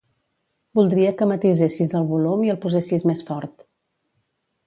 Voldria 0.77 1.11
que 1.19 1.27
matisessis 1.31 1.93
el 2.01 2.07
volum 2.13 2.43
i 2.47 2.51
el 2.55 2.59
posessis 2.65 3.07
més 3.11 3.23
fort. 3.27 3.65